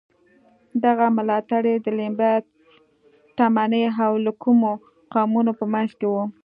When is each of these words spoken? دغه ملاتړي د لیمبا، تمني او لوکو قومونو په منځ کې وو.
دغه 0.85 1.05
ملاتړي 1.17 1.73
د 1.79 1.87
لیمبا، 1.97 2.33
تمني 3.37 3.83
او 4.03 4.11
لوکو 4.25 4.51
قومونو 5.13 5.51
په 5.59 5.65
منځ 5.73 5.89
کې 5.99 6.07
وو. 6.13 6.23